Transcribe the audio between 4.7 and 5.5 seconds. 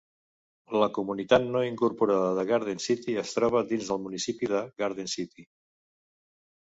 Garden City.